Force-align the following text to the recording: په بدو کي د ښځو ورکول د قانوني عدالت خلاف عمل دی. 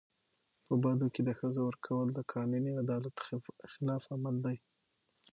په 0.65 0.73
بدو 0.83 1.07
کي 1.13 1.21
د 1.25 1.29
ښځو 1.39 1.61
ورکول 1.65 2.07
د 2.13 2.19
قانوني 2.33 2.71
عدالت 2.81 3.15
خلاف 3.73 4.03
عمل 4.15 4.35
دی. 4.45 4.57